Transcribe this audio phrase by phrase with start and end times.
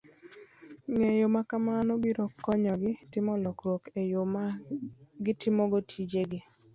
[0.93, 4.45] Ng'eyo ma kamano biro konyogi timo lokruok e yo ma
[5.25, 6.39] gitimogo tijegi